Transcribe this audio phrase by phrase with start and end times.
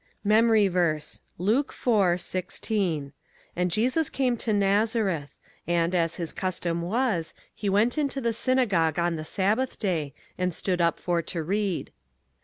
[0.23, 3.13] MEMORY VERSE, Luke 4: 16
[3.55, 5.35] "And Jesus came to Nazareth...
[5.67, 10.55] and, as his custom was, he went into the synagogue on the Sabbath day, and
[10.55, 11.91] stood up for to read."